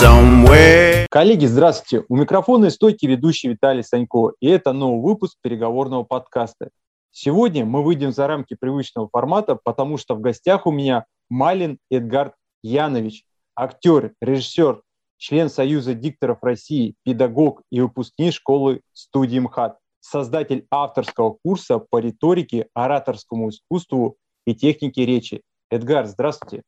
[0.00, 1.06] somewhere.
[1.10, 2.06] Коллеги, здравствуйте.
[2.08, 4.32] У микрофона и стойки ведущий Виталий Санько.
[4.40, 6.70] И это новый выпуск переговорного подкаста.
[7.10, 12.32] Сегодня мы выйдем за рамки привычного формата, потому что в гостях у меня Малин Эдгард
[12.62, 13.24] Янович,
[13.54, 14.80] актер, режиссер,
[15.18, 22.68] член Союза дикторов России, педагог и выпускник школы студии МХАТ, создатель авторского курса по риторике,
[22.72, 24.16] ораторскому искусству
[24.46, 25.42] и технике речи.
[25.70, 26.62] Эдгар, здравствуйте.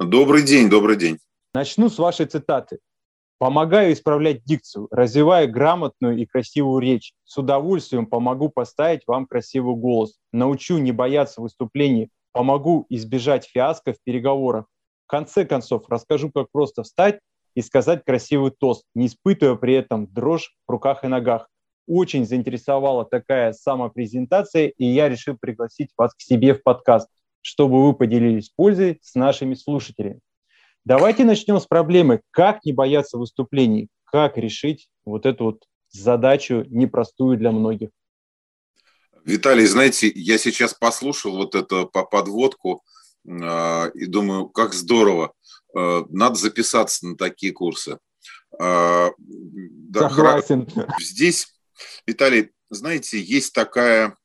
[0.00, 1.18] Добрый день, добрый день.
[1.52, 2.78] Начну с вашей цитаты.
[3.38, 7.12] Помогаю исправлять дикцию, развивая грамотную и красивую речь.
[7.24, 10.16] С удовольствием помогу поставить вам красивый голос.
[10.32, 12.10] Научу не бояться выступлений.
[12.30, 14.66] Помогу избежать фиаско в переговорах.
[15.06, 17.18] В конце концов, расскажу, как просто встать
[17.56, 21.48] и сказать красивый тост, не испытывая при этом дрожь в руках и ногах.
[21.88, 27.08] Очень заинтересовала такая самопрезентация, и я решил пригласить вас к себе в подкаст,
[27.40, 30.20] чтобы вы поделились пользой с нашими слушателями.
[30.84, 37.36] Давайте начнем с проблемы, как не бояться выступлений, как решить вот эту вот задачу непростую
[37.36, 37.90] для многих.
[39.24, 42.82] Виталий, знаете, я сейчас послушал вот эту по подводку
[43.28, 45.34] э, и думаю, как здорово.
[45.76, 47.98] Э, надо записаться на такие курсы.
[48.58, 50.66] Э, да, Согласен.
[50.98, 51.54] Здесь,
[52.06, 54.16] Виталий, знаете, есть такая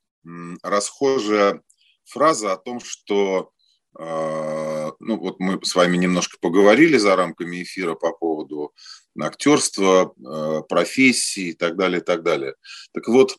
[0.64, 1.62] расхожая
[2.06, 3.52] фраза о том, что
[3.98, 8.74] ну вот мы с вами немножко поговорили за рамками эфира по поводу
[9.20, 12.56] актерства, а, профессии и так далее, и так далее.
[12.94, 13.38] Так вот,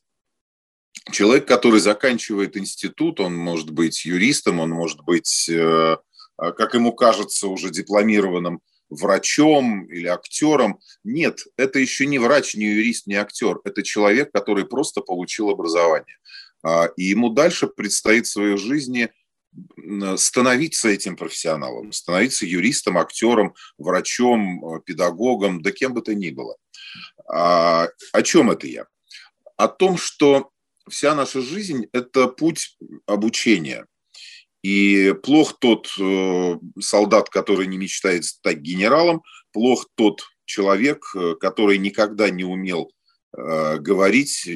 [1.12, 5.96] человек, который заканчивает институт, он может быть юристом, он может быть, э,
[6.38, 10.80] а, как ему кажется, уже дипломированным врачом или актером.
[11.04, 13.60] Нет, это еще не врач, не юрист, не актер.
[13.64, 16.16] Это человек, который просто получил образование.
[16.96, 19.10] И ему дальше предстоит в своей жизни–
[20.16, 26.56] становиться этим профессионалом, становиться юристом, актером, врачом, э, педагогом, да кем бы то ни было.
[27.28, 28.86] А, о чем это я?
[29.56, 30.50] О том, что
[30.88, 33.86] вся наша жизнь– это путь обучения.
[34.62, 39.22] И плох тот э, солдат, который не мечтает стать генералом,
[39.52, 42.95] плох тот человек, э, который никогда не умел Э,
[43.36, 44.48] говорить,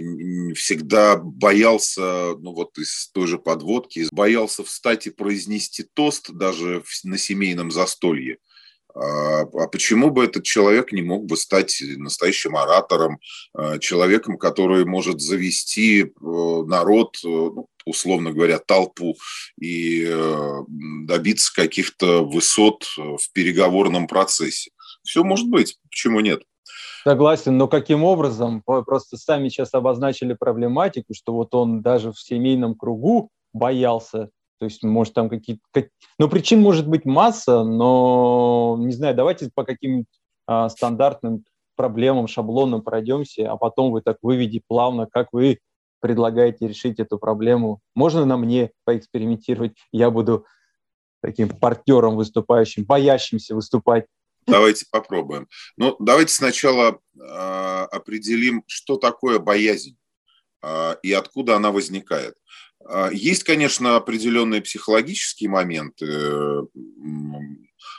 [0.57, 7.19] всегда боялся, ну вот из той же подводки, боялся встать и произнести тост даже на
[7.19, 8.39] семейном застолье.
[8.95, 13.19] А, а почему бы этот человек не мог бы стать настоящим оратором,
[13.57, 19.17] э, человеком, который может завести э, народ, ну, условно говоря, толпу
[19.61, 20.07] и
[21.07, 24.71] добиться каких-то высот в переговорном процессе?
[25.03, 26.43] Все может быть, почему нет?
[27.03, 28.63] Согласен, но каким образом?
[28.63, 34.31] Просто сами сейчас обозначили проблематику, что вот он даже в семейном кругу боялся,
[34.61, 35.63] то есть, может, там какие-то...
[35.73, 35.89] Как...
[36.19, 40.05] Ну, причин может быть масса, но, не знаю, давайте по каким
[40.47, 41.45] а, стандартным
[41.77, 45.61] проблемам, шаблонам пройдемся, а потом вы так выведите плавно, как вы
[46.01, 47.81] предлагаете решить эту проблему.
[47.95, 49.73] Можно на мне поэкспериментировать?
[49.93, 50.45] Я буду
[51.23, 54.05] таким партнером выступающим, боящимся выступать.
[54.51, 55.49] Давайте попробуем.
[55.77, 59.97] Ну, давайте сначала э, определим, что такое боязнь
[60.63, 62.35] э, и откуда она возникает.
[62.89, 66.07] Э, есть, конечно, определенные психологические моменты.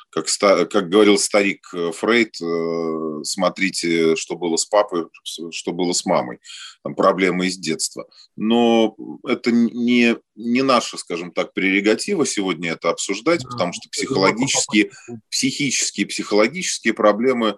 [0.10, 0.26] Как,
[0.70, 6.40] как говорил старик э, Фрейд, э, смотрите, что было с папой, что было с мамой.
[6.84, 8.06] Там проблемы из детства.
[8.36, 14.92] Но это не, не наша, скажем так, прерогатива сегодня это обсуждать, потому что психологические,
[15.30, 17.58] психические, психологические проблемы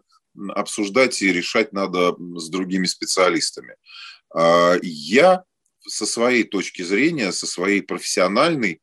[0.50, 3.76] обсуждать и решать надо с другими специалистами.
[4.32, 5.44] А, я
[5.88, 8.82] со своей точки зрения, со своей профессиональной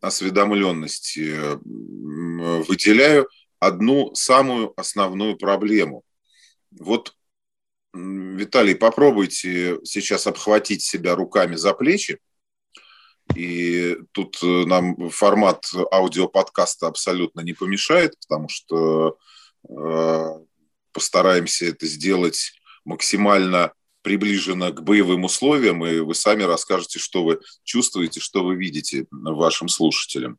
[0.00, 1.58] осведомленности
[2.66, 6.02] выделяю одну самую основную проблему.
[6.70, 7.14] Вот,
[7.92, 12.18] Виталий, попробуйте сейчас обхватить себя руками за плечи.
[13.36, 19.18] И тут э, нам формат аудиоподкаста абсолютно не помешает, потому что
[19.68, 20.26] э,
[20.92, 22.52] постараемся это сделать
[22.84, 29.06] максимально приближено к боевым условиям, и вы сами расскажете, что вы чувствуете, что вы видите
[29.10, 30.38] вашим слушателям.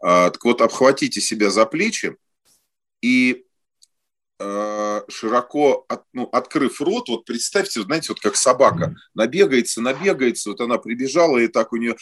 [0.00, 2.16] А, так вот, обхватите себя за плечи
[3.02, 3.44] и
[4.38, 10.60] а, широко, от, ну, открыв рот, вот представьте, знаете, вот как собака набегается, набегается, вот
[10.60, 11.96] она прибежала, и так у нее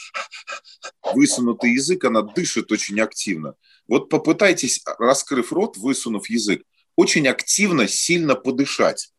[1.14, 3.54] высунутый язык, она дышит очень активно.
[3.86, 6.62] Вот попытайтесь, раскрыв рот, высунув язык,
[6.96, 9.13] очень активно, сильно подышать.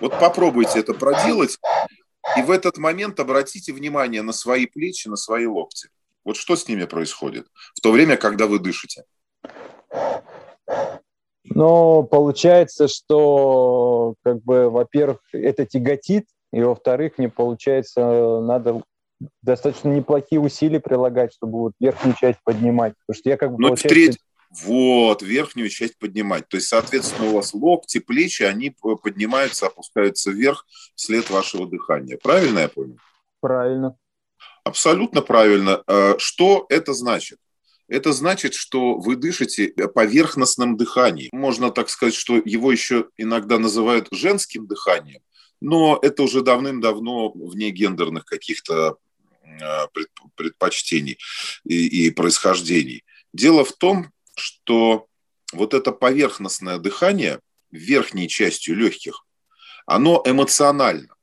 [0.00, 1.58] Вот попробуйте это проделать,
[2.36, 5.88] и в этот момент обратите внимание на свои плечи, на свои локти.
[6.24, 9.04] Вот что с ними происходит в то время, когда вы дышите?
[11.44, 18.82] Но получается, что, как бы, во-первых, это тяготит, и, во-вторых, мне получается, надо
[19.42, 22.94] достаточно неплохие усилия прилагать, чтобы вот верхнюю часть поднимать.
[23.06, 23.58] Потому что я как бы...
[23.58, 23.88] Ну, получается...
[23.88, 24.18] треть,
[24.50, 26.48] вот, верхнюю часть поднимать.
[26.48, 32.18] То есть, соответственно, у вас локти, плечи, они поднимаются, опускаются вверх вслед вашего дыхания.
[32.20, 32.98] Правильно я понял?
[33.40, 33.96] Правильно.
[34.64, 35.82] Абсолютно правильно.
[35.86, 37.38] А, что это значит?
[37.88, 41.30] Это значит, что вы дышите поверхностным дыханием.
[41.32, 45.22] Можно так сказать, что его еще иногда называют женским дыханием,
[45.60, 48.96] но это уже давным-давно вне гендерных каких-то
[49.60, 49.86] а,
[50.36, 51.18] предпочтений
[51.64, 53.04] и, и происхождений.
[53.32, 54.10] Дело в том,
[54.40, 55.06] что
[55.52, 57.40] вот это поверхностное дыхание
[57.70, 59.24] верхней частью легких,
[59.86, 61.14] оно эмоционально,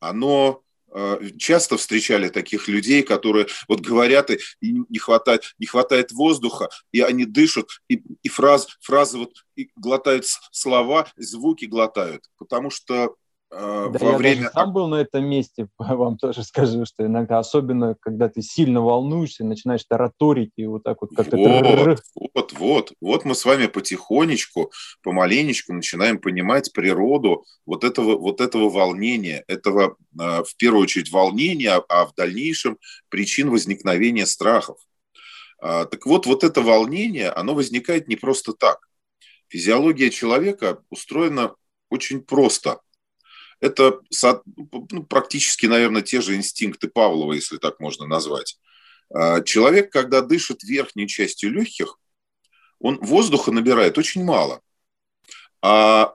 [0.00, 6.68] оно э, часто встречали таких людей, которые вот говорят, и не хватает, не хватает воздуха,
[6.90, 13.14] и они дышат, и, и фраз, фразы вот и глотают слова, звуки глотают, потому что
[13.52, 14.42] да, во я время...
[14.42, 18.80] Даже сам был на этом месте, вам тоже скажу, что иногда, особенно когда ты сильно
[18.80, 21.36] волнуешься, начинаешь тараторить и вот так вот как-то...
[21.36, 22.00] Вот,
[22.34, 24.72] вот, вот, вот мы с вами потихонечку,
[25.02, 31.82] помаленечку начинаем понимать природу вот этого, вот этого волнения, этого, э, в первую очередь, волнения,
[31.88, 32.78] а в дальнейшем
[33.10, 34.78] причин возникновения страхов.
[35.60, 38.88] Так вот, вот это волнение, оно возникает не просто так.
[39.46, 41.54] Физиология человека устроена
[41.88, 42.80] очень просто–
[43.62, 44.00] это
[44.90, 48.58] ну, практически, наверное, те же инстинкты Павлова, если так можно назвать.
[49.14, 52.00] А, человек, когда дышит верхней частью легких,
[52.80, 54.60] он воздуха набирает очень мало.
[55.62, 56.14] А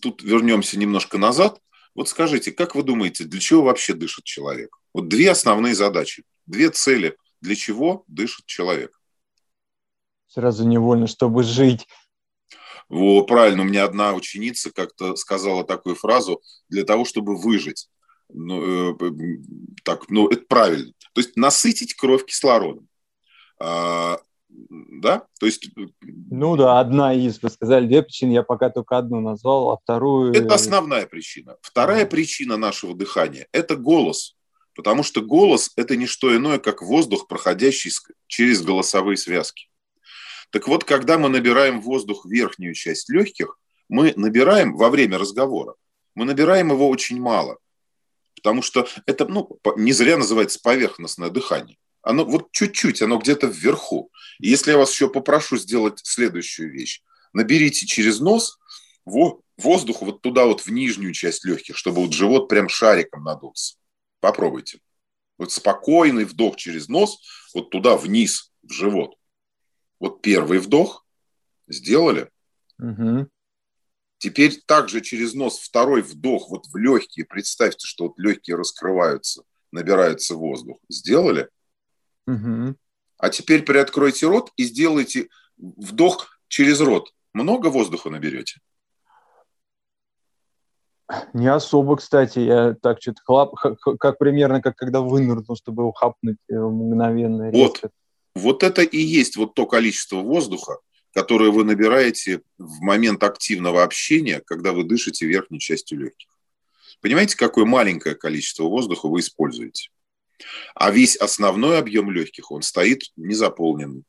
[0.00, 1.60] тут вернемся немножко назад.
[1.94, 4.74] Вот скажите, как вы думаете, для чего вообще дышит человек?
[4.94, 7.14] Вот две основные задачи, две цели.
[7.42, 8.98] Для чего дышит человек?
[10.28, 11.86] Сразу невольно, чтобы жить.
[12.90, 17.88] Вот, правильно, у меня одна ученица как-то сказала такую фразу для того, чтобы выжить.
[18.28, 18.96] Ну, э,
[19.84, 20.92] так, ну, это правильно.
[21.14, 22.88] То есть насытить кровь кислородом.
[23.60, 25.24] А, да?
[25.38, 25.68] То есть...
[25.76, 29.78] Э, ну да, одна из, вы сказали две причины, я пока только одну назвал, а
[29.78, 30.32] вторую...
[30.32, 31.56] Это основная причина.
[31.62, 34.36] Вторая причина нашего дыхания– это голос.
[34.74, 37.92] Потому что голос– это не что иное, как воздух, проходящий
[38.26, 39.69] через голосовые связки.
[40.50, 43.58] Так вот, когда мы набираем воздух в верхнюю часть легких,
[43.88, 45.74] мы набираем во время разговора,
[46.14, 47.58] мы набираем его очень мало,
[48.36, 51.76] потому что это ну, не зря называется поверхностное дыхание.
[52.02, 54.10] Оно вот чуть-чуть, оно где-то вверху.
[54.38, 57.02] И если я вас еще попрошу сделать следующую вещь,
[57.32, 58.58] наберите через нос
[59.04, 63.76] воздух вот туда вот в нижнюю часть легких, чтобы вот живот прям шариком надулся.
[64.20, 64.80] Попробуйте.
[65.38, 67.18] Вот спокойный вдох через нос,
[67.54, 69.16] вот туда вниз, в живот.
[70.00, 71.06] Вот первый вдох
[71.68, 72.30] сделали.
[72.78, 73.28] Угу.
[74.18, 77.26] Теперь также через нос второй вдох вот в легкие.
[77.26, 80.78] Представьте, что вот легкие раскрываются, набирается воздух.
[80.88, 81.48] Сделали?
[82.26, 82.74] Угу.
[83.18, 87.12] А теперь приоткройте рот и сделайте вдох через рот.
[87.32, 88.60] Много воздуха наберете?
[91.32, 92.38] Не особо, кстати.
[92.38, 97.50] Я так что-то хлап, как примерно, как когда вынырнул, чтобы его хапнуть э, мгновенно.
[97.50, 97.80] Резко.
[97.82, 97.92] Вот.
[98.34, 100.78] Вот это и есть вот то количество воздуха,
[101.12, 106.28] которое вы набираете в момент активного общения, когда вы дышите верхней частью легких.
[107.00, 109.90] Понимаете, какое маленькое количество воздуха вы используете?
[110.74, 114.04] А весь основной объем легких, он стоит незаполненный.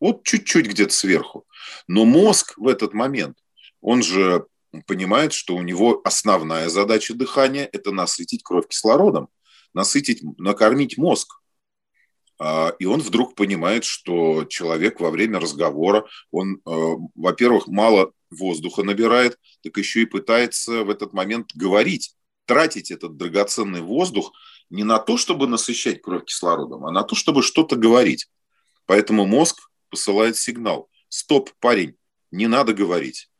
[0.00, 1.46] Вот чуть-чуть где-то сверху.
[1.88, 3.38] Но мозг в этот момент,
[3.80, 4.46] он же
[4.86, 9.28] понимает, что у него основная задача дыхания– это насытить кровь кислородом,
[9.72, 11.40] насытить, накормить мозг.
[12.46, 16.60] А, и он вдруг понимает, что человек во время разговора, он, э,
[17.14, 23.80] во-первых, мало воздуха набирает, так еще и пытается в этот момент говорить, тратить этот драгоценный
[23.80, 24.34] воздух
[24.68, 28.28] не на то, чтобы насыщать кровь кислородом, а на то, чтобы что-то говорить.
[28.84, 30.90] Поэтому мозг посылает сигнал.
[31.08, 31.94] Стоп, парень,
[32.30, 33.30] не надо говорить.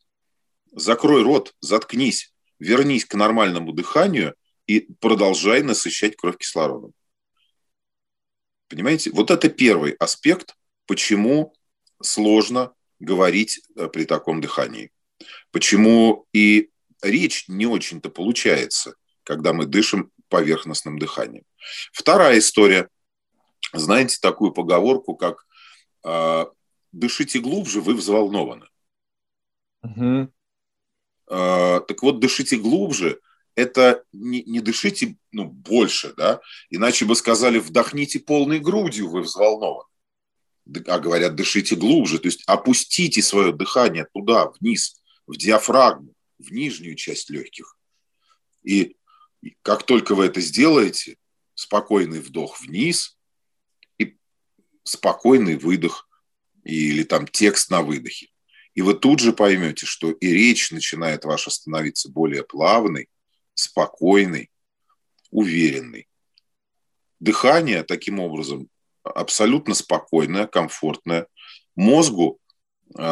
[0.72, 4.34] Закрой рот, заткнись, вернись к нормальному дыханию
[4.66, 6.94] и продолжай насыщать кровь кислородом.
[8.68, 9.10] Понимаете?
[9.10, 10.56] Вот это первый аспект,
[10.86, 11.54] почему
[12.02, 14.90] сложно говорить э, при таком дыхании.
[15.50, 16.70] Почему и
[17.02, 21.44] речь не очень-то получается, когда мы дышим поверхностным дыханием.
[21.92, 22.88] Вторая история.
[23.72, 25.46] Знаете такую поговорку, как
[26.04, 26.46] э,
[26.92, 28.68] «дышите глубже, вы взволнованы».
[29.82, 30.32] Угу.
[31.26, 33.20] Так вот, дышите глубже–
[33.56, 39.88] это не, не дышите ну, больше, да, иначе бы сказали, вдохните полной грудью, вы взволнованы.
[40.86, 46.96] а говорят, дышите глубже, то есть опустите свое дыхание туда, вниз, в диафрагму, в нижнюю
[46.96, 47.76] часть легких.
[48.62, 48.96] И
[49.62, 51.16] как только вы это сделаете,
[51.54, 53.16] спокойный вдох вниз
[53.98, 54.16] и
[54.82, 56.08] спокойный выдох
[56.64, 58.28] или там текст на выдохе.
[58.74, 63.08] И вы тут же поймете, что и речь начинает ваша становиться более плавной,
[63.54, 64.50] спокойной,
[65.30, 66.08] уверенной.
[67.20, 68.68] Дыхание таким образом
[69.02, 71.26] абсолютно спокойное, комфортное.
[71.76, 72.38] Мозгу
[72.96, 73.02] э,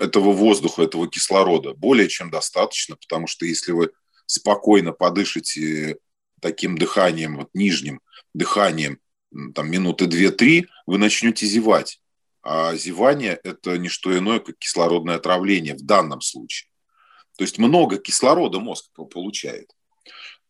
[0.00, 3.92] этого воздуха, этого кислорода более чем достаточно, потому что если вы
[4.26, 5.98] спокойно подышите
[6.40, 8.00] таким дыханием, вот нижним
[8.34, 8.98] дыханием,
[9.54, 12.00] там минуты две-три, вы начнете зевать.
[12.42, 16.70] А зевание– это не что иное, как кислородное отравление в данном случае.
[17.36, 19.70] То есть много кислорода мозг получает.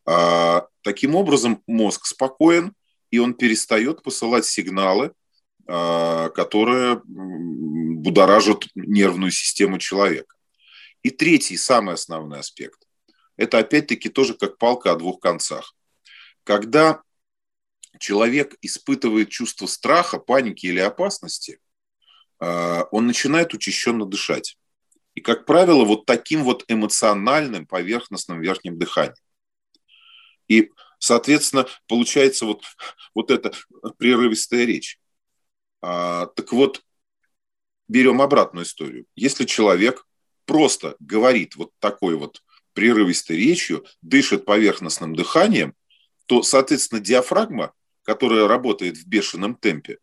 [0.05, 2.73] А, таким образом, мозг спокоен,
[3.11, 5.11] и он перестает посылать сигналы,
[5.67, 10.35] а, которые будоражат нервную систему человека.
[11.03, 12.87] И третий, самый основной аспект–
[13.37, 15.75] это опять-таки тоже как палка о двух концах.
[16.43, 17.01] Когда
[17.99, 21.59] человек испытывает чувство страха, паники или опасности,
[22.39, 24.57] а, он начинает учащенно дышать.
[25.17, 29.15] И, как правило, вот таким вот эмоциональным поверхностным верхним дыханием.
[30.47, 30.69] И,
[30.99, 32.61] соответственно, получается вот,
[33.15, 33.51] вот эта
[33.97, 34.99] прерывистая речь.
[35.81, 36.83] А, так вот,
[37.87, 39.07] берем обратную историю.
[39.15, 40.05] Если человек
[40.45, 42.43] просто говорит вот такой вот
[42.73, 45.73] прерывистой речью, дышит поверхностным дыханием,
[46.27, 49.97] то, соответственно, диафрагма, которая работает в бешеном темпе,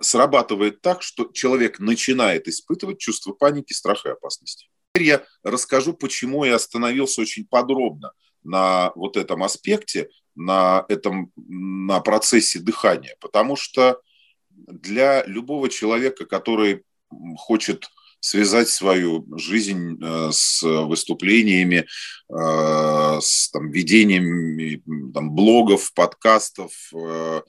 [0.00, 4.68] срабатывает так, что человек начинает испытывать чувство паники, страха и опасности.
[4.92, 12.00] Теперь я расскажу, почему я остановился очень подробно на вот этом аспекте, на этом на
[12.00, 13.16] процессе дыхания.
[13.20, 14.00] Потому что
[14.50, 16.84] для любого человека, который
[17.36, 17.88] хочет
[18.24, 21.86] связать свою жизнь э, с выступлениями,
[22.30, 27.42] э, с там, ведением там, блогов, подкастов, э,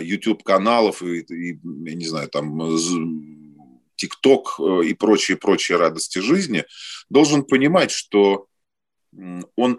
[0.00, 2.58] YouTube-каналов и, и, я не знаю, там,
[3.96, 6.64] ТикТок и прочие-прочие радости жизни,
[7.10, 8.46] должен понимать, что
[9.56, 9.78] он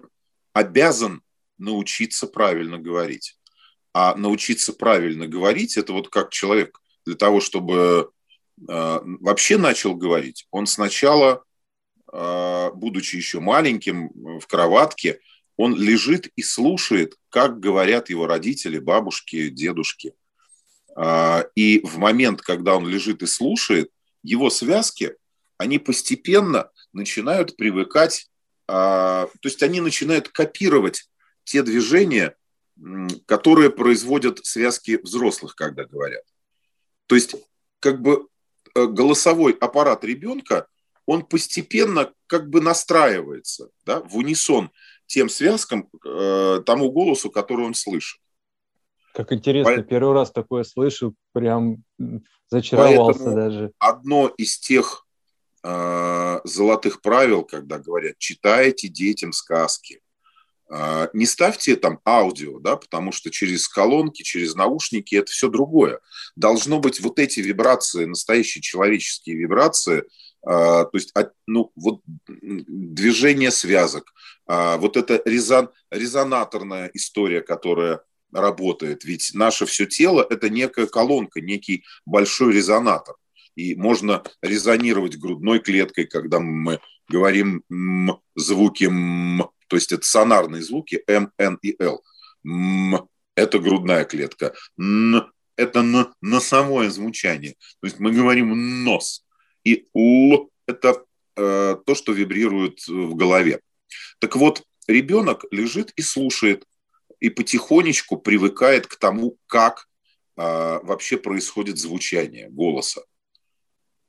[0.54, 1.24] обязан
[1.58, 3.36] научиться правильно говорить.
[3.94, 8.12] А научиться правильно говорить– это вот как человек для того, чтобы
[8.58, 11.44] вообще начал говорить, он сначала,
[12.12, 15.20] э, будучи еще маленьким э, в кроватке,
[15.58, 20.14] он лежит и слушает, как говорят его родители, бабушки, дедушки.
[21.56, 23.90] И в момент, когда он лежит и слушает,
[24.22, 25.16] его связки,
[25.58, 28.30] они постепенно начинают привыкать,
[28.68, 31.10] то есть они начинают копировать
[31.46, 32.36] те движения,
[33.26, 36.24] которые производят связки взрослых, когда говорят.
[37.08, 37.36] То есть
[37.80, 38.35] как бы Э,
[38.76, 40.68] голосовой аппарат ребенка,
[41.06, 44.72] он постепенно как бы настраивается да, в унисон
[45.08, 48.20] тем связкам, э, тому голосу, который он слышит.
[49.14, 49.84] Как интересно, По...
[49.84, 51.84] первый раз такое слышу, прям
[52.50, 53.72] зачаровался Поэтому даже.
[53.80, 55.06] Одно из тех
[55.64, 60.02] э, золотых правил, когда говорят, читайте детям сказки,
[61.14, 66.00] не ставьте там аудио, да, потому что через колонки, через наушники это все другое.
[66.36, 70.06] Должно быть вот эти вибрации, настоящие человеческие вибрации,
[70.46, 71.12] а, то есть
[71.48, 74.14] ну, вот движение связок,
[74.48, 79.04] а, вот эта резон, резонаторная история, которая работает.
[79.06, 83.16] Ведь наше все тело– это некая колонка, некий большой резонатор.
[83.56, 87.64] И можно резонировать грудной клеткой, когда мы говорим
[88.36, 92.04] звуки м, то есть это сонарные звуки М, Н и Л.
[92.46, 94.54] М– это грудная клетка.
[94.78, 97.56] Н– это н, носовое звучание.
[97.82, 99.26] То есть мы говорим нос.
[99.64, 101.04] И Л– это
[101.36, 103.60] э, то, что вибрирует в голове.
[104.20, 106.66] Так вот, ребенок лежит и слушает,
[107.20, 109.88] и потихонечку привыкает к тому, как
[110.38, 110.42] э,
[110.84, 113.04] вообще происходит звучание голоса.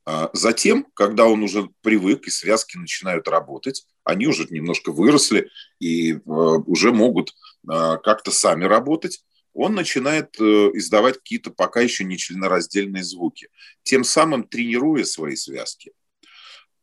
[0.07, 5.49] А затем, когда он уже привык и связки начинают работать, они уже немножко выросли
[5.79, 7.35] и э, уже могут
[7.69, 9.21] э, как-то сами работать,
[9.53, 10.43] он начинает э,
[10.75, 13.49] издавать какие-то пока еще не членораздельные звуки,
[13.83, 15.91] тем самым тренируя свои связки.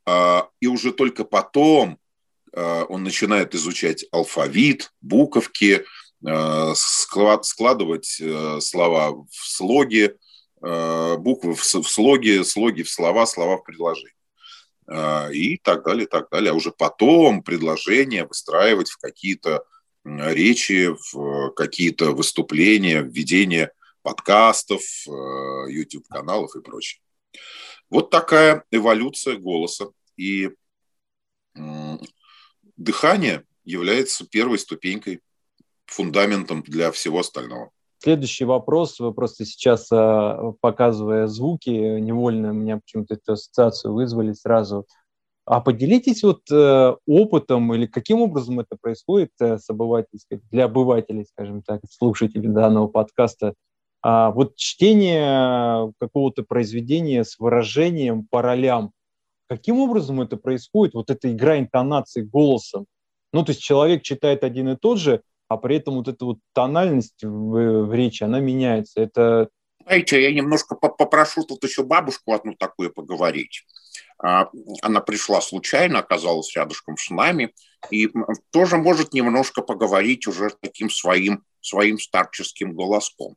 [0.05, 1.99] А, и уже только потом
[2.53, 5.85] он начинает изучать алфавит, буковки,
[6.23, 8.23] складывать
[8.61, 10.13] слова в слоги, Э,
[10.65, 14.15] буквы в слоге, слоги в слова, слова в предложении.
[14.87, 16.53] Э, и так далее, так далее.
[16.53, 19.65] А уже потом предложения выстраивать в какие-то
[20.05, 27.01] речи, в какие-то выступления, введение подкастов, YouTube-каналов и прочее.
[27.89, 29.93] Вот такая эволюция голоса.
[30.19, 30.51] И
[32.77, 35.23] дыхание является первой ступенькой,
[35.87, 37.71] фундаментом для всего остального.
[38.05, 44.35] Следующий вопрос, вы просто сейчас, а, показывая звуки, невольно у меня почему-то эту ассоциацию вызвали
[44.35, 44.85] сразу.
[45.47, 51.25] А поделитесь вот э, опытом или каким образом это происходит э, с обывательской, для обывателей,
[51.25, 53.55] скажем так, слушателей данного подкаста.
[54.03, 58.93] А вот чтение какого-то произведения с выражением по ролям,
[59.49, 60.93] каким образом это происходит?
[60.93, 62.85] Вот эта игра интонации голосом.
[63.33, 66.39] Ну, то есть человек читает один и тот же, а при этом вот эта вот
[66.53, 69.01] тональность в, в речи, она меняется.
[69.01, 69.49] Это...
[69.85, 73.65] Знаете, я немножко попрошу тут еще бабушку одну такую поговорить.
[74.19, 74.49] А,
[74.83, 77.53] она пришла случайно, оказалась рядышком с нами,
[77.91, 78.09] и
[78.51, 83.37] тоже может немножко поговорить уже таким своим, своим старческим голоском.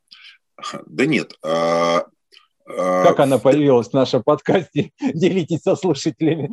[0.88, 1.34] Да нет.
[1.44, 2.06] А,
[2.68, 4.92] а, как она появилась в нашем подкасте?
[5.14, 6.52] Делитесь со слушателями.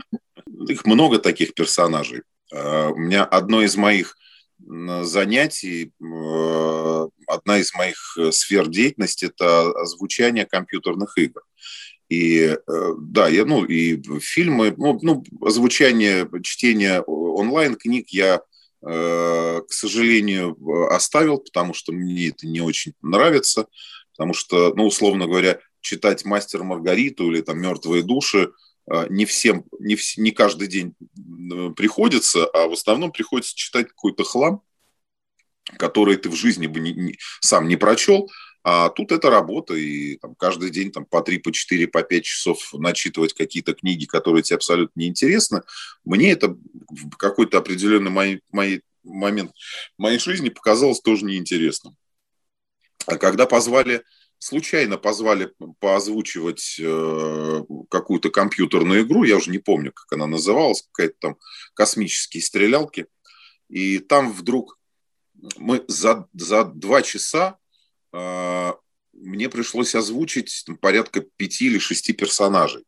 [0.69, 2.23] Их много таких персонажей.
[2.53, 2.57] У
[2.97, 4.17] меня одно из моих
[5.03, 11.43] занятий, э, одна из моих э, сфер деятельности– это озвучание компьютерных игр.
[12.09, 12.57] И э,
[12.99, 18.43] да, я, ну, и фильмы, ну, ну, озвучание, чтение онлайн книг я,
[18.83, 20.59] к сожалению,
[20.91, 23.67] оставил, потому что мне это не очень нравится,
[24.13, 28.53] потому что, ну, условно говоря, читать «Мастер Маргариту» или там «Мертвые души»
[29.09, 30.95] не всем, не, в, не каждый день
[31.75, 34.63] приходится, а в основном приходится читать какой-то хлам,
[35.79, 38.31] который ты в жизни бы не, не, сам не прочел,
[38.63, 42.25] а тут это работа, и там, каждый день там, по 3, по 4, по 5
[42.25, 45.63] часов начитывать какие-то книги, которые тебе абсолютно не интересны,
[46.05, 46.57] мне это
[46.89, 49.53] в какой-то определенный мой, мой, момент
[49.99, 51.97] моей жизни показалось тоже неинтересным.
[53.07, 54.03] А когда позвали
[54.39, 61.17] случайно позвали поозвучивать э, какую-то компьютерную игру, я уже не помню, как она называлась, какая-то
[61.21, 61.37] там
[61.75, 63.07] космические стрелялки,
[63.69, 64.79] и там вдруг
[65.57, 67.59] мы за, за два часа
[68.13, 68.73] э,
[69.13, 72.85] мне пришлось озвучить порядка пяти или шести персонажей.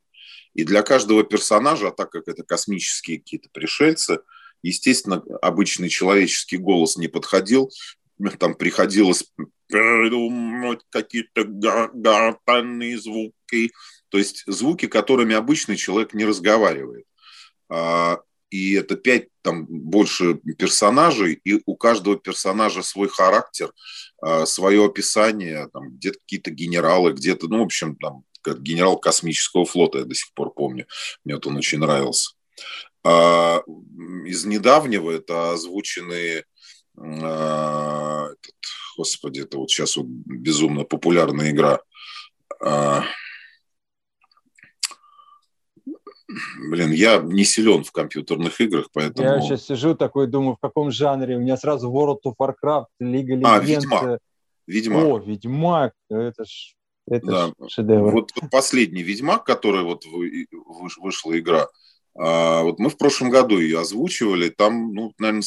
[0.54, 4.20] И для каждого персонажа, а так как это космические какие-то пришельцы,
[4.62, 7.70] естественно, обычный человеческий голос не подходил,
[8.38, 9.24] там приходилось
[9.68, 13.72] придумать какие-то гортанные звуки,
[14.08, 17.04] то есть звуки, которыми обычный человек не разговаривает.
[17.68, 23.72] А, и это пять, там больше персонажей, и у каждого персонажа свой характер,
[24.20, 29.64] а, свое описание, там где-то какие-то генералы, где-то, ну, в общем, там, как генерал космического
[29.64, 30.86] флота, я до сих пор помню,
[31.24, 32.30] мне вот он очень нравился.
[33.04, 33.62] А,
[34.24, 36.44] из недавнего это озвученные
[36.98, 38.54] этот,
[38.96, 41.80] господи, это вот сейчас вот безумно популярная игра.
[42.60, 43.04] А,
[46.68, 49.28] блин, я не силен в компьютерных играх, поэтому...
[49.28, 51.36] Я сейчас сижу такой, думаю, в каком жанре.
[51.36, 53.46] У меня сразу World of Warcraft, Лига Легенд.
[53.46, 54.20] А, Ведьмак.
[54.66, 55.04] Ведьмак.
[55.04, 55.92] О, Ведьмак.
[56.08, 56.74] Это ж,
[57.06, 57.46] это да.
[57.48, 58.10] ж шедевр.
[58.10, 60.04] Вот последний Ведьмак, который вот
[60.98, 61.68] вышла игра, а,
[62.18, 65.42] вот мы в прошлом году ее озвучивали, там, ну, наверное,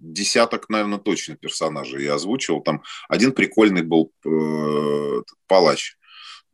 [0.00, 2.62] десяток, наверное, точно персонажей я озвучивал.
[2.62, 5.96] Там один прикольный был э, палач,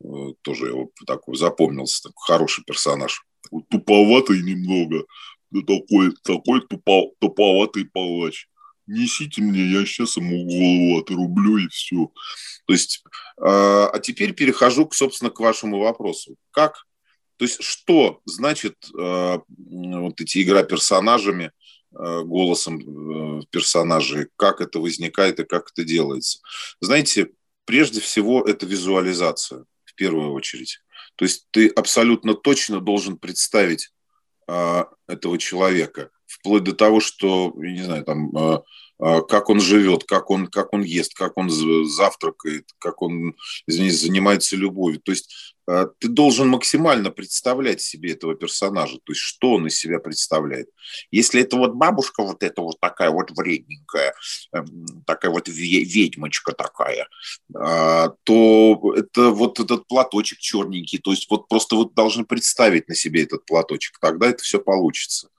[0.03, 0.07] э,
[0.43, 3.23] тоже его такой запомнился, такой хороший персонаж.
[3.41, 5.05] Такой туповатый немного,
[5.65, 8.47] такой, такой тупо, туповатый палач.
[8.85, 12.11] Несите мне, я сейчас ему голову отрублю и все.
[12.67, 13.03] То есть,
[13.37, 16.35] э, а теперь перехожу, собственно, к вашему вопросу.
[16.51, 16.86] Как
[17.37, 21.51] то есть что значит э, вот эти игра персонажами,
[21.91, 26.39] э, голосом э, персонажей, как это возникает и как это делается?
[26.81, 27.29] Знаете,
[27.65, 30.79] прежде всего это визуализация в первую очередь.
[31.15, 33.91] То есть ты абсолютно точно должен представить
[34.47, 38.61] э, этого человека, вплоть до того, что, я не знаю, там, э,
[38.99, 43.35] как он живет, как он, как он ест, как он завтракает, как он,
[43.67, 44.99] извините, занимается любовью.
[45.01, 49.77] То есть Э, ты должен максимально представлять себе этого персонажа, то есть что он из
[49.77, 50.69] себя представляет.
[51.11, 54.13] Если это вот бабушка вот эта вот такая вот вредненькая,
[54.53, 57.07] эм, такая вот ведьмочка такая,
[57.53, 62.95] э, то это вот этот платочек черненький, то есть вот просто вот должны представить на
[62.95, 65.29] себе этот платочек, тогда это все получится.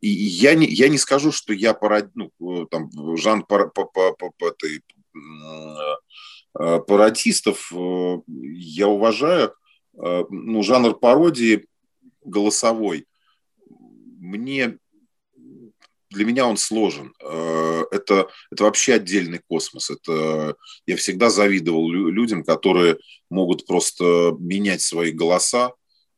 [0.00, 3.84] И я не, я не скажу, что я парад, ну, э, там, Жан по, по,
[3.84, 4.82] по, по, этой,
[6.58, 9.54] Э, пародистов э, я уважаю.
[9.94, 11.66] Ну, жанр пародии
[12.24, 13.06] голосовой
[13.68, 14.78] мне
[16.08, 17.14] для меня он сложен.
[17.20, 19.90] Это, это вообще отдельный космос.
[19.90, 22.96] Это, я всегда завидовал людям, которые
[23.28, 25.74] могут просто менять свои голоса,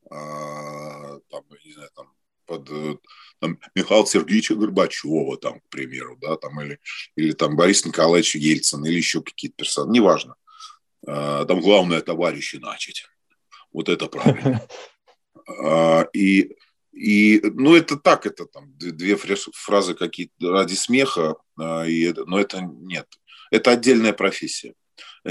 [0.08, 2.12] там, не знаю, там,
[2.46, 2.70] под
[3.44, 6.80] там, Михаила Сергеевича Горбачева, там, к примеру, да, там, или,
[7.14, 10.36] или там Борис Николаевич Ельцин, или еще какие-то персоны, неважно.
[11.06, 13.06] А, там главное товарищи начать.
[13.72, 14.66] Вот это правильно.
[15.62, 16.56] А, и,
[16.90, 22.62] и, ну, это так, это там две фразы какие-то ради смеха, а, и, но это
[22.62, 23.06] нет.
[23.50, 24.72] Это отдельная профессия.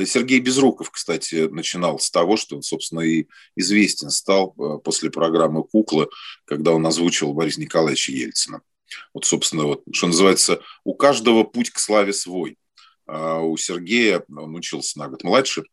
[0.05, 5.63] Сергей Безруков, кстати, начинал с того, что он, собственно, и известен стал э, после программы
[5.63, 6.09] «Куклы»,
[6.45, 8.61] когда он озвучил Бориса Николаевича Ельцина.
[9.13, 12.57] Вот, собственно, вот, что называется, у каждого путь к славе свой.
[13.05, 15.63] А у Сергея, он учился на год младше,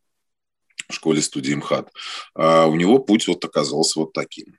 [0.88, 1.92] в школе студии МХАТ,
[2.35, 4.56] а у него путь вот оказался вот таким.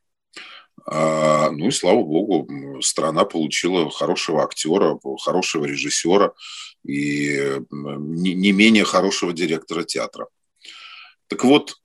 [0.85, 6.33] А, ну и слава богу, страна получила хорошего актера, хорошего режиссера
[6.83, 10.27] и не менее хорошего директора театра.
[11.27, 11.77] Так вот,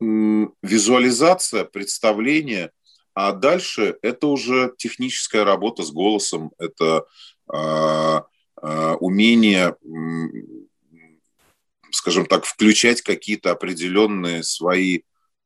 [0.00, 2.70] визуализация, представление,
[3.14, 7.06] а дальше это уже техническая работа с голосом, это
[7.46, 8.26] а,
[8.56, 9.76] а, умение,
[11.90, 15.02] скажем так, включать какие-то определенные свои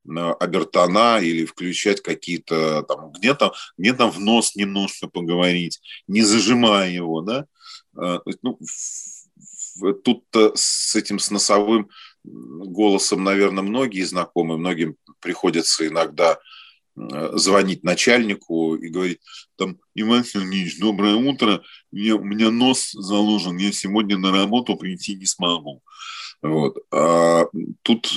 [0.07, 6.91] обертона или включать какие-то там, где там, где там в нос немножко поговорить, не зажимая
[6.91, 7.47] его, да.
[7.97, 8.59] А, ну,
[10.05, 11.91] тут с этим, с носовым
[12.25, 16.39] голосом, наверное, многие знакомы, многим приходится иногда
[17.35, 19.21] звонить начальнику и говорить,
[19.57, 25.15] там, Иван Сергеевич, доброе утро, мне, у меня нос заложен, я сегодня на работу прийти
[25.15, 25.83] не смогу.
[26.43, 26.79] Вот.
[26.93, 27.47] А
[27.83, 28.09] тут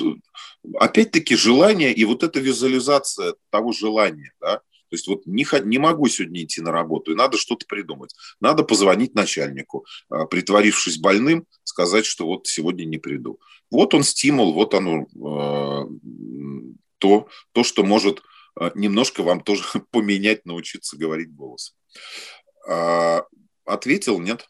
[0.80, 6.10] опять-таки желание и вот эта визуализация того желания, да, то есть вот не, не могу
[6.10, 8.14] сегодня идти на работу, и надо что-то придумать.
[8.42, 13.40] Надо позвонить начальнику, а, притворившись больным, сказать, что вот сегодня не приду.
[13.72, 15.88] Вот он стимул, вот оно а,
[16.98, 18.22] то, то, что может
[18.60, 21.78] а, немножко вам тоже поменять, научиться говорить голосом.
[23.64, 24.46] Ответил, нет?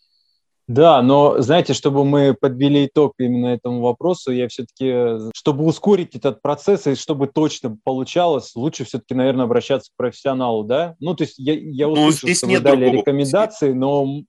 [0.72, 6.42] Да, но знаете, чтобы мы подвели итог именно этому вопросу, я все-таки, чтобы ускорить этот
[6.42, 10.96] процесс и чтобы точно получалось, лучше все-таки, наверное, обращаться к профессионалу, да?
[11.02, 13.80] Ну, то есть я, я ну, услышал, здесь что нет вы дали рекомендации, пути.
[13.80, 14.22] но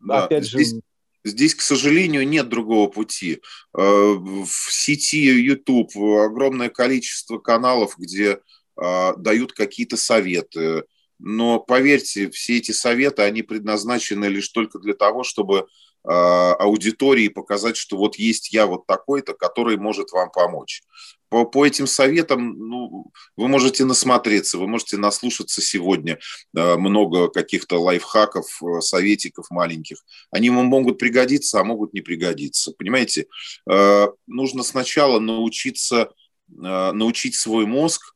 [0.00, 0.80] да, опять здесь, же...
[1.24, 3.40] Здесь, к сожалению, нет другого пути.
[3.74, 8.40] Э, в сети YouTube огромное количество каналов, где
[8.78, 10.84] э, дают какие-то советы,
[11.18, 15.66] но поверьте, все эти советы, они предназначены лишь только для того, чтобы а,
[16.06, 20.82] аудитории показать, что вот есть я вот такой-то, который может вам помочь.
[21.28, 26.18] По, по этим советам ну, вы можете насмотреться, вы можете наслушаться сегодня
[26.56, 30.04] э, много каких-то лайфхаков, э, советиков маленьких.
[30.30, 32.72] Они вам могут пригодиться, а могут не пригодиться.
[32.78, 33.26] Понимаете,
[33.68, 36.10] э, нужно сначала научиться,
[36.48, 38.14] научить свой мозг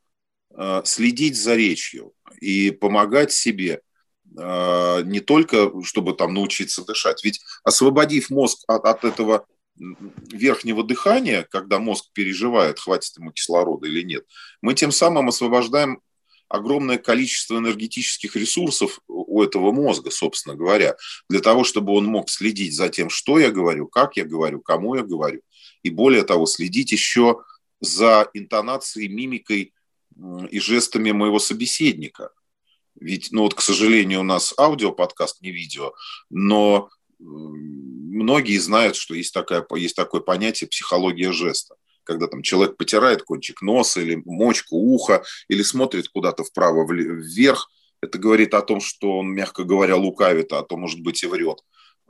[0.84, 3.89] следить за речью и помогать себе а,
[4.36, 11.78] не только, чтобы там научиться дышать, ведь освободив мозг от, от этого верхнего дыхания, когда
[11.78, 14.24] мозг переживает, хватит ему кислорода или нет,
[14.60, 16.00] мы тем самым освобождаем
[16.48, 20.96] огромное количество энергетических ресурсов у этого мозга, собственно говоря,
[21.28, 24.96] для того, чтобы он мог следить за тем, что я говорю, как я говорю, кому
[24.96, 25.40] я говорю,
[25.82, 27.40] и более того, следить еще
[27.80, 29.72] за интонацией, мимикой
[30.50, 32.30] и жестами моего собеседника–
[32.98, 35.92] ведь, ну вот, к сожалению, у нас аудиоподкаст, не видео,
[36.28, 43.22] но многие знают, что есть, такая, есть такое понятие психология жеста когда там человек потирает
[43.22, 47.70] кончик носа или мочку уха, или смотрит куда-то вправо вверх,
[48.02, 51.58] это говорит о том, что он, мягко говоря, лукавит, а то, может быть, и врет.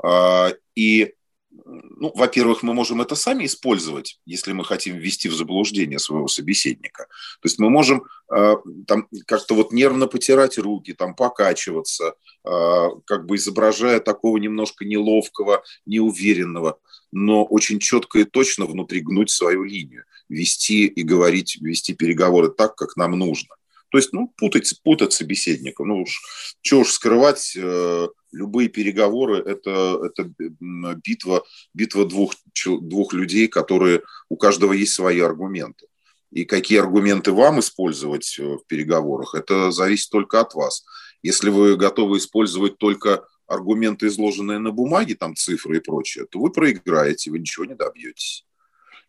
[0.02, 1.12] А, и
[1.52, 7.04] ну, во-первых, мы можем это сами использовать, если мы хотим ввести в заблуждение своего собеседника.
[7.40, 13.26] То есть мы можем э, там как-то вот нервно потирать руки, там покачиваться, э, как
[13.26, 16.78] бы изображая такого немножко неловкого, неуверенного,
[17.12, 22.76] но очень четко и точно внутри гнуть свою линию, вести и говорить, вести переговоры так,
[22.76, 23.56] как нам нужно.
[23.90, 25.84] То есть, ну, путать, путать собеседника.
[25.84, 26.20] Ну уж,
[26.62, 34.36] что уж скрывать, э, любые переговоры– это, это битва, битва двух, двух людей, которые, у
[34.36, 35.86] каждого есть свои аргументы.
[36.30, 40.84] И какие аргументы вам использовать э, в переговорах, это зависит только от вас.
[41.22, 46.52] Если вы готовы использовать только аргументы, изложенные на бумаге, там цифры и прочее, то вы
[46.52, 48.46] проиграете, вы ничего не добьетесь.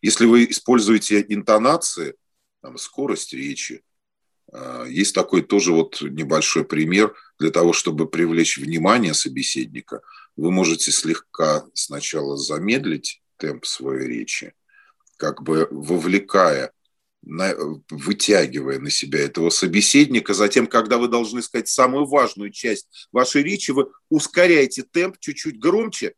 [0.02, 2.16] Если вы используете интонации,
[2.60, 3.82] там, скорость речи,
[4.88, 7.14] есть такой тоже вот небольшой пример.
[7.42, 10.00] для того, чтобы привлечь внимание собеседника,
[10.36, 14.54] вы можете слегка сначала замедлить темп своей речи,
[15.16, 16.72] как бы вовлекая,
[17.20, 20.34] вытягивая на себя этого собеседника.
[20.34, 26.14] Затем, когда вы должны сказать самую важную часть вашей речи, вы ускоряете темп чуть-чуть громче,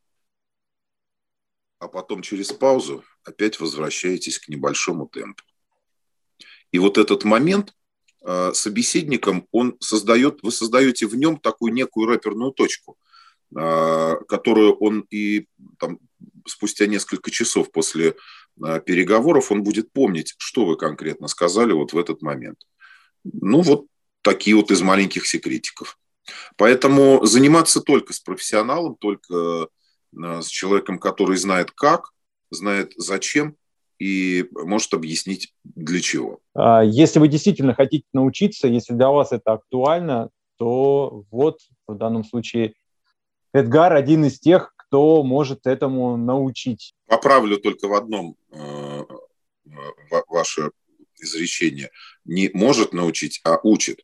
[1.78, 5.42] а потом через паузу опять возвращаетесь к небольшому темпу.
[6.70, 7.74] И вот этот момент
[8.52, 12.96] собеседником, он создает, вы создаете в нем такую некую рэперную точку,
[13.56, 15.46] э, которую он и
[15.78, 15.98] там,
[16.46, 18.14] спустя несколько часов после
[18.64, 22.58] э, переговоров он будет помнить, что вы конкретно сказали вот в этот момент.
[23.24, 23.86] Ну вот
[24.22, 25.98] такие вот из маленьких секретиков.
[26.56, 29.68] Поэтому заниматься только с профессионалом, только
[30.22, 32.10] Э, с человеком, который знает как,
[32.50, 33.56] знает зачем
[34.04, 36.40] и может объяснить для чего.
[36.54, 42.22] А, если вы действительно хотите научиться, если для вас это актуально, то вот в данном
[42.22, 42.74] случае
[43.54, 46.92] Эдгар один из тех, кто может этому научить.
[47.06, 49.04] Поправлю только в одном э,
[50.28, 50.70] ваше
[51.18, 51.90] изречение.
[52.26, 54.00] Не может научить, а учит.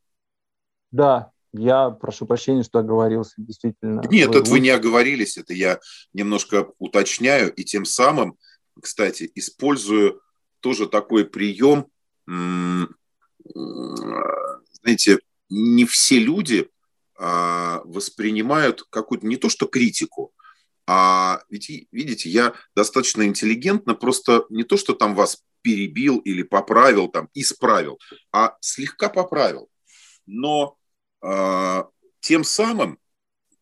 [0.92, 4.00] Да, я прошу прощения, что оговорился, действительно.
[4.10, 5.78] Нет, вы, это вы не оговорились, это я
[6.14, 8.38] немножко уточняю, и тем самым,
[8.80, 10.20] кстати, использую
[10.60, 11.86] тоже такой прием,
[14.82, 16.70] знаете, не все люди
[17.16, 20.32] а, воспринимают какую-то не то что критику,
[20.86, 27.08] а ведь, видите, я достаточно интеллигентно, просто не то, что там вас перебил или поправил,
[27.08, 27.98] там, исправил,
[28.32, 29.68] а слегка поправил.
[30.26, 30.76] Но
[31.20, 31.88] а,
[32.20, 32.98] тем самым,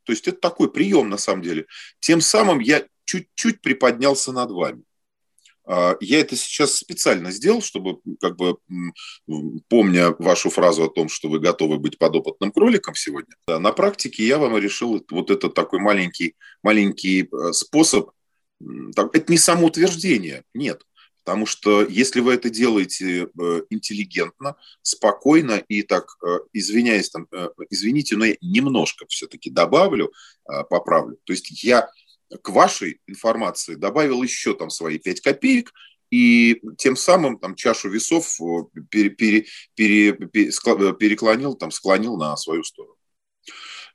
[0.04, 1.66] то есть это такой прием на самом деле,
[2.00, 4.84] тем самым я чуть-чуть приподнялся над вами.
[5.68, 8.56] А, я это сейчас специально сделал, чтобы, как бы,
[9.68, 14.38] помня вашу фразу о том, что вы готовы быть подопытным кроликом сегодня, на практике я
[14.38, 18.10] вам решил вот этот такой маленький, маленький э, способ.
[18.60, 20.82] Это не самоутверждение, нет.
[21.22, 27.28] Потому что если вы это делаете э, интеллигентно, спокойно и так, э, извиняюсь, там,
[27.68, 30.12] извините, но я немножко все-таки добавлю,
[30.70, 31.18] поправлю.
[31.24, 31.90] То есть я
[32.42, 35.72] к вашей информации добавил еще там свои 5 копеек,
[36.10, 38.38] и тем самым там чашу весов
[38.90, 42.94] пере, пере, пере, переклонил, там, склонил на свою сторону.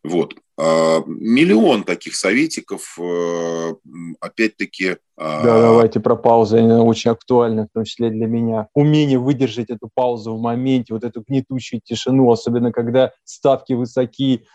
[0.03, 0.35] Вот.
[0.57, 3.73] А, миллион таких советиков, э,
[4.19, 4.97] опять-таки...
[5.15, 8.67] А, да, давайте про паузу, они очень актуальны, в том числе для меня.
[8.73, 14.45] Умение выдержать эту паузу в моменте, вот эту гнетущую тишину, особенно когда ставки высоки.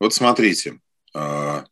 [0.00, 0.80] Вот смотрите,
[1.14, 1.64] а,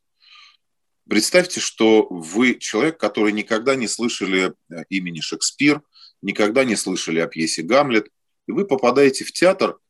[1.11, 5.83] представьте, что вы человек, который никогда не слышали э, имени Шекспир,
[6.23, 8.09] никогда не слышали о пьесе «Гамлет»,
[8.47, 9.77] и вы попадаете в театр–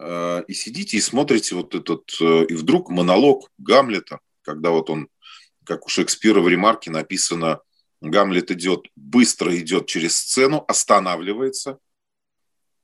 [0.00, 5.08] Э, и сидите и смотрите вот этот, э, и вдруг монолог Гамлета, когда вот он,
[5.64, 7.60] как у Шекспира в ремарке написано,
[8.00, 11.78] Гамлет идет, быстро идет через сцену, останавливается,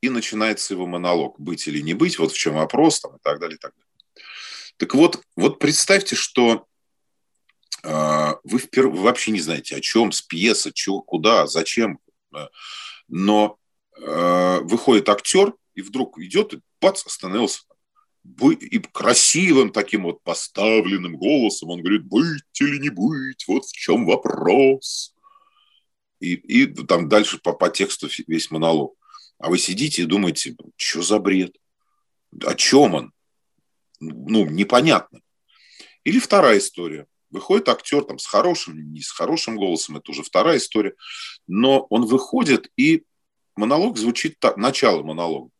[0.03, 1.41] и начинается его монолог.
[1.41, 4.25] Быть или не быть, вот в чем вопрос, там, и так далее, и так далее.
[4.77, 6.67] Так вот, вот представьте, что
[7.83, 8.89] вы, впер...
[8.89, 11.99] вы вообще не знаете, о чем, с пьесы, чего, куда, зачем.
[13.09, 13.59] Но
[13.99, 17.61] э, выходит актер, и вдруг идет и бац, остановился.
[18.41, 24.05] И красивым таким вот поставленным голосом он говорит, быть или не быть, вот в чем
[24.05, 25.15] вопрос.
[26.19, 28.97] И, и там дальше по, по тексту весь монолог.
[29.39, 31.55] А вы сидите и думаете, что за бред?
[32.43, 33.13] О чем он?
[34.01, 35.21] Ну, непонятно.
[36.05, 37.07] Или вторая история.
[37.31, 40.95] Выходит актер там с хорошим, не с хорошим голосом, это уже вторая история.
[41.47, 43.05] Но он выходит, и
[43.57, 45.51] монолог звучит так, начало монолога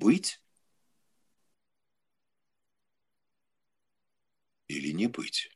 [0.00, 0.40] быть
[4.68, 5.50] или не быть?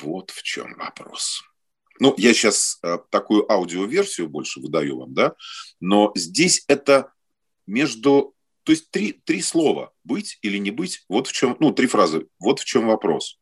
[0.00, 1.42] Вот в чем вопрос.
[1.98, 5.34] Ну, я сейчас э, такую аудиоверсию больше выдаю вам, да,
[5.80, 7.12] но здесь это
[7.66, 8.34] между,
[8.64, 12.26] то есть три, три слова, быть или не быть, вот в чем, ну, три фразы,
[12.38, 13.40] вот в чем вопрос.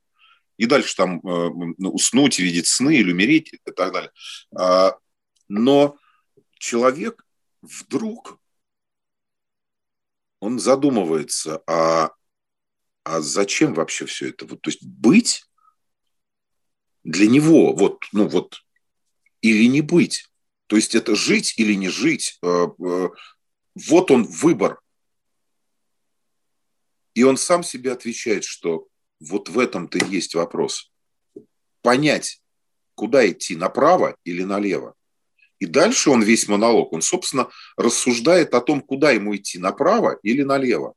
[0.57, 4.11] И дальше там э, ну, уснуть, видеть сны или умереть и так далее.
[4.55, 4.97] А,
[5.49, 5.97] но
[6.59, 7.25] человек
[7.63, 8.39] вдруг
[10.41, 12.11] он задумывается, а,
[13.05, 14.47] а зачем вообще все это?
[14.47, 15.45] Вот, то есть быть
[17.05, 18.63] для него, вот, ну вот,
[19.41, 20.31] или не быть.
[20.67, 22.39] То есть это жить или не жить.
[22.43, 23.09] Э, э,
[23.89, 24.81] вот он выбор.
[27.15, 28.87] И он сам себе отвечает, что
[29.21, 30.93] вот в этом-то и есть вопрос.
[31.83, 32.43] Понять,
[32.95, 34.95] куда идти, направо или налево.
[35.59, 40.43] И дальше он весь монолог, он, собственно, рассуждает о том, куда ему идти, направо или
[40.43, 40.95] налево.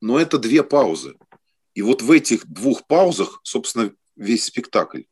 [0.00, 1.16] Но это две паузы.
[1.74, 5.02] И вот в этих двух паузах, собственно, весь спектакль.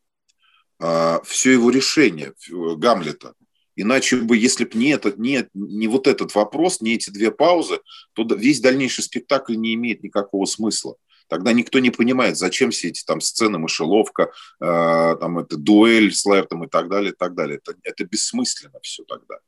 [0.78, 3.34] А, все его решение Гамлета.
[3.76, 7.80] Иначе бы, если бы не, это, не, не вот этот вопрос, не эти две паузы,
[8.14, 10.96] то весь дальнейший спектакль не имеет никакого смысла.
[11.28, 16.24] Тогда никто не понимает, зачем все эти там сцены, мышеловка, э, там это дуэль с
[16.24, 17.58] Лертом и так далее, и так далее.
[17.58, 19.38] Это, это бессмысленно все тогда.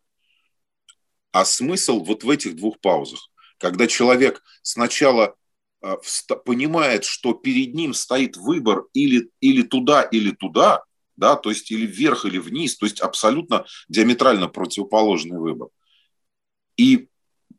[1.33, 5.37] А смысл вот в этих двух паузах, когда человек сначала
[5.83, 5.97] э,
[6.45, 10.83] понимает, что перед ним стоит выбор или, или туда, или туда,
[11.19, 15.69] да, то есть или вверх, или вниз, то есть абсолютно диаметрально противоположный выбор.
[16.77, 17.09] И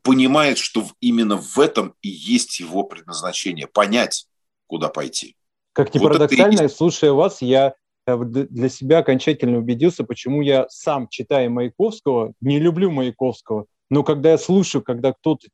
[0.02, 4.26] понимает, что именно в этом и есть его предназначение, понять,
[4.66, 5.36] куда пойти.
[5.72, 6.76] Как ни вот парадоксально, есть...
[6.76, 7.74] слушая вас, я
[8.06, 14.30] э, для себя окончательно убедился, почему я сам, читая Маяковского, не люблю Маяковского, но когда
[14.30, 15.48] я слушаю, когда кто-то,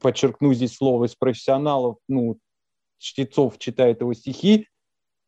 [0.00, 2.38] подчеркну здесь слово, из профессионалов, ну,
[2.98, 4.68] чтецов читает его стихи,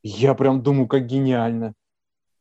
[0.02, 1.74] я прям думаю, как гениально.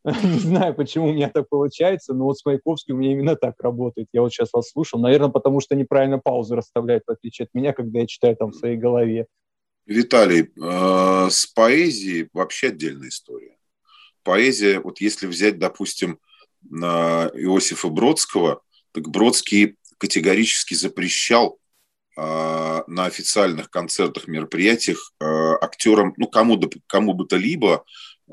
[0.23, 3.55] Не знаю, почему у меня так получается, но вот с Маяковским у меня именно так
[3.61, 4.07] работает.
[4.11, 7.71] Я вот сейчас вас слушал, наверное, потому что неправильно паузу расставляет, в отличие от меня,
[7.71, 9.27] когда я читаю там в своей голове.
[9.85, 13.57] Виталий, э, с поэзией вообще отдельная история.
[14.23, 16.19] Поэзия, вот если взять, допустим,
[16.71, 18.61] Иосифа Бродского,
[18.93, 21.59] так Бродский категорически запрещал
[22.17, 27.83] э, на официальных концертах, мероприятиях э, актерам, ну, кому, кому бы то либо,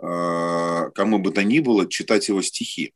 [0.01, 2.95] кому бы то ни было, читать его стихи.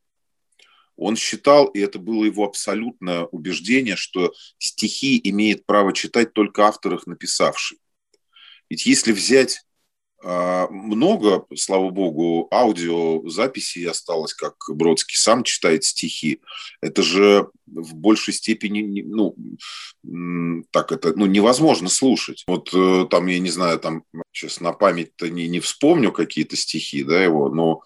[0.97, 6.95] Он считал, и это было его абсолютное убеждение, что стихи имеет право читать только автор
[6.95, 7.79] их написавший.
[8.71, 9.63] Ведь если взять
[10.25, 16.41] много, слава богу, аудиозаписей осталось, как Бродский сам читает стихи.
[16.81, 19.37] Это же в большей степени, ну,
[20.71, 22.45] так это, ну, невозможно слушать.
[22.47, 27.03] Вот э, там, я не знаю, там, сейчас на память-то не, не вспомню какие-то стихи,
[27.03, 27.83] да, его, но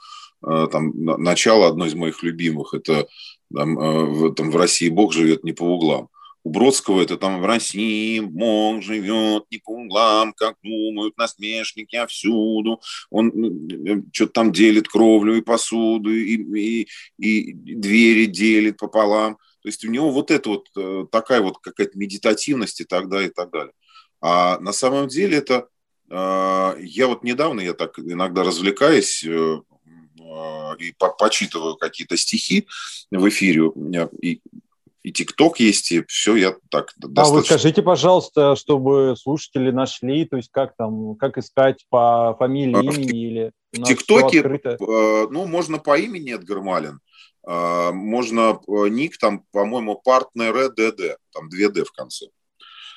[0.46, 3.08] э, там начало одно из моих любимых, это
[3.54, 6.08] там, э, в, там, в России Бог живет не по углам
[6.44, 12.80] у Бродского это там в России Бог живет не по углам, как думают насмешники всюду.
[13.10, 19.36] Он э, что-то там делит кровлю и посуду, и, и, и двери делит пополам.
[19.62, 23.28] То есть у него вот это вот э, такая вот какая-то медитативность и так далее,
[23.28, 23.72] и так далее.
[24.20, 25.68] А на самом деле это...
[26.10, 29.24] Э, я вот недавно, я так иногда развлекаюсь,
[30.78, 32.66] и почитываю какие-то стихи
[33.10, 33.70] в эфире,
[34.20, 34.40] и
[35.02, 37.22] и ТикТок есть, и все, я так достаточно...
[37.22, 42.76] А вы скажите, пожалуйста, чтобы слушатели нашли, то есть как там, как искать по фамилии,
[42.76, 43.52] а, имени или...
[43.72, 47.00] В ТикТоке, э, ну, можно по имени Эдгар Малин,
[47.46, 52.26] а, можно э, ник там, по-моему, партнер ДД, там 2D в конце.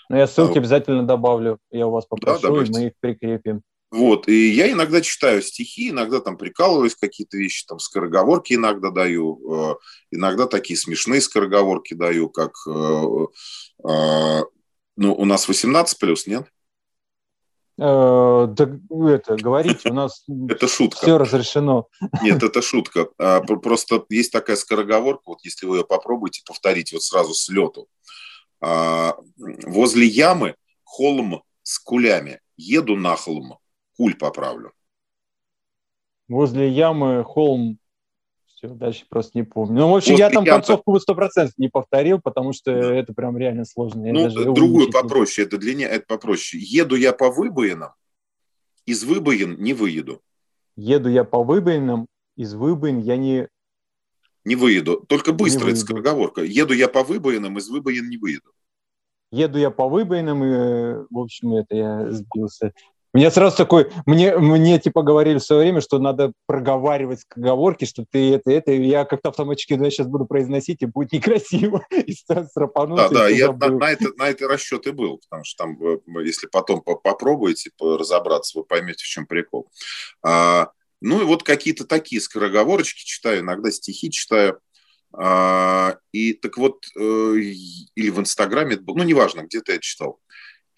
[0.10, 3.62] Ну, я ссылки а, обязательно добавлю, я у вас попрошу, да, и мы их прикрепим.
[3.92, 9.74] Вот, и я иногда читаю стихи, иногда там прикалываюсь, какие-то вещи, там скороговорки иногда даю,
[9.74, 9.76] э,
[10.12, 13.28] иногда такие смешные скороговорки даю, как, э,
[13.90, 14.44] э,
[14.96, 16.48] ну, у нас 18 плюс, нет?
[17.78, 18.54] Да,
[19.10, 21.02] это, говорите, у нас это шутка.
[21.02, 21.88] все разрешено.
[22.22, 23.10] Нет, это шутка.
[23.18, 27.88] А, просто есть такая скороговорка, вот если вы ее попробуете повторить вот сразу с лету.
[28.62, 32.40] А, возле ямы холм с кулями.
[32.56, 33.58] Еду на холм,
[34.02, 34.72] куль поправлю.
[36.28, 37.78] Возле ямы холм.
[38.48, 39.82] Все, дальше просто не помню.
[39.82, 40.58] Ну, в общем, Возле я там ямы...
[40.58, 42.96] концовку сто процентов не повторил, потому что да.
[42.96, 44.08] это прям реально сложно.
[44.08, 46.64] Я ну, другую попроще, это длиннее, это попроще.
[46.64, 47.92] Еду я по выбоинам,
[48.88, 50.22] из выбоин не выеду.
[50.76, 53.50] Еду я по выбоинам, из выбоин я не...
[54.46, 55.06] Не выеду.
[55.08, 56.42] Только быстро это скороговорка.
[56.42, 58.52] Еду я по выбоинам, из выбоин не выеду.
[59.32, 62.74] Еду я по выбоинам, и, в общем, это я сбился.
[63.14, 68.06] Мне сразу такой, мне, мне типа говорили в свое время, что надо проговаривать скороговорки, что
[68.10, 71.86] ты это, это, и я как-то автоматически ну, я сейчас буду произносить, и будет некрасиво,
[71.92, 73.10] и срапануться.
[73.10, 75.98] Да, да, я на, на, это, на это расчет и был, потому что там, э,
[76.24, 79.70] если потом попробуете разобраться, вы поймете, в чем прикол.
[80.24, 80.70] А,
[81.02, 84.60] ну и вот какие-то такие скороговорочки читаю, иногда стихи читаю.
[85.14, 90.20] А, и так вот, э, или в Инстаграме, ну неважно, где-то я читал.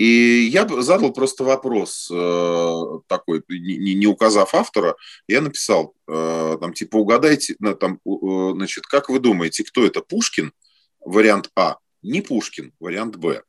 [0.04, 4.97] И я задал просто вопрос э, такой, не, не указав автора,
[5.30, 10.51] я написал, э, там, типа, угадайте, там, э, значит, как вы думаете, кто это, Пушкин,
[10.99, 13.43] вариант А, не Пушкин, вариант Б.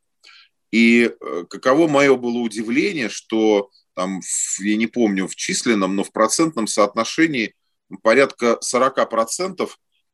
[0.71, 1.11] И
[1.49, 4.21] каково мое было удивление, что там,
[4.59, 7.53] я не помню в численном, но в процентном соотношении
[8.01, 9.69] порядка 40%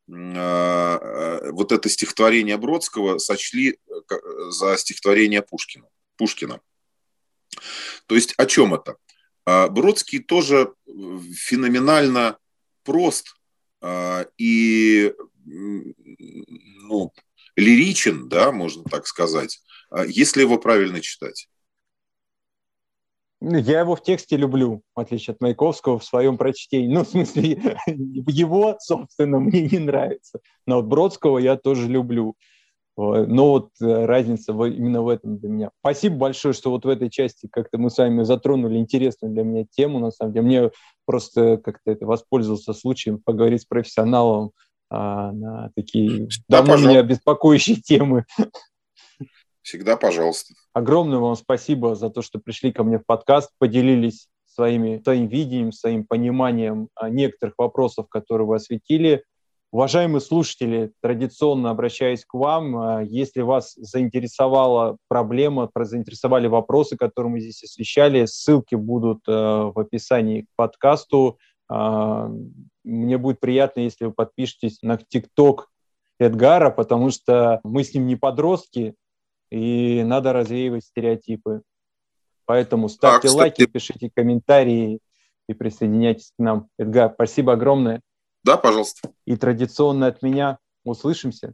[0.07, 3.77] вот это стихотворение Бродского сочли
[4.49, 5.85] за стихотворение Пушкина.
[6.17, 6.61] Пушкина.
[8.07, 8.97] То есть о чем это?
[9.45, 12.37] Бродский тоже феноменально
[12.83, 13.35] прост
[14.37, 15.13] и
[15.45, 17.13] ну,
[17.55, 19.61] лиричен, да, можно так сказать,
[20.07, 21.49] если его правильно читать.
[23.43, 26.93] Ну, я его в тексте люблю, в отличие от Маяковского, в своем прочтении.
[26.93, 30.41] Ну, в смысле, его, собственно, мне не нравится.
[30.67, 32.35] Но вот Бродского я тоже люблю.
[32.97, 35.71] Но вот э, разница именно в этом для меня.
[35.79, 39.65] Спасибо большое, что вот в этой части как-то мы с вами затронули интересную для меня
[39.69, 40.45] тему, на самом деле.
[40.45, 40.71] Мне
[41.05, 44.51] просто как-то это воспользовался случаем поговорить с профессионалом
[44.89, 46.89] а, на такие да, давно пожалуйста.
[46.89, 48.25] меня беспокоящие темы.
[49.61, 50.53] Всегда пожалуйста.
[50.73, 55.71] Огромное вам спасибо за то, что пришли ко мне в подкаст, поделились своими, своим видением,
[55.71, 59.23] своим пониманием некоторых вопросов, которые вы осветили.
[59.71, 62.75] Уважаемые слушатели, традиционно обращаюсь к вам.
[62.75, 69.79] А, если вас заинтересовала проблема, заинтересовали вопросы, которые мы здесь освещали, ссылки будут э, в
[69.79, 71.39] описании к подкасту.
[71.69, 72.29] А,
[72.83, 75.69] мне будет приятно, если вы подпишетесь на ТикТок
[76.19, 78.95] Эдгара, потому что мы с ним не подростки,
[79.51, 81.61] и надо развеивать стереотипы.
[82.43, 84.99] Поэтому ставьте а, лайки, пишите комментарии
[85.47, 86.67] и присоединяйтесь к нам.
[86.77, 88.01] Эдгар, спасибо огромное.
[88.43, 89.13] Да, пожалуйста.
[89.25, 91.53] И традиционно от меня услышимся.